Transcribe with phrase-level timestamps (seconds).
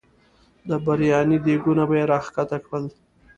[0.69, 2.85] د بریاني دیګونه به یې را ښکته کړل.